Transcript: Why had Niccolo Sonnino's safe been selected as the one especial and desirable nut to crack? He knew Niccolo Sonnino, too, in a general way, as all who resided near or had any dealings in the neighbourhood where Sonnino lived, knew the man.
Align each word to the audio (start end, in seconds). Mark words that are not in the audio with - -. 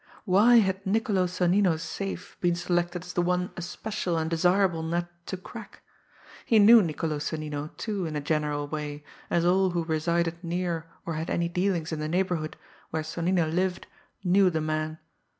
Why 0.25 0.55
had 0.55 0.83
Niccolo 0.83 1.27
Sonnino's 1.27 1.83
safe 1.83 2.35
been 2.41 2.55
selected 2.55 3.03
as 3.03 3.13
the 3.13 3.21
one 3.21 3.51
especial 3.55 4.17
and 4.17 4.31
desirable 4.31 4.81
nut 4.81 5.07
to 5.27 5.37
crack? 5.37 5.83
He 6.43 6.57
knew 6.57 6.81
Niccolo 6.81 7.19
Sonnino, 7.19 7.69
too, 7.77 8.07
in 8.07 8.15
a 8.15 8.19
general 8.19 8.67
way, 8.67 9.03
as 9.29 9.45
all 9.45 9.69
who 9.69 9.83
resided 9.83 10.43
near 10.43 10.87
or 11.05 11.13
had 11.13 11.29
any 11.29 11.47
dealings 11.49 11.91
in 11.91 11.99
the 11.99 12.07
neighbourhood 12.09 12.57
where 12.89 13.03
Sonnino 13.03 13.45
lived, 13.47 13.85
knew 14.23 14.49
the 14.49 14.59
man. 14.59 14.97